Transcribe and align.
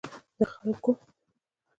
د 0.37 0.39
خلګو 0.53 0.91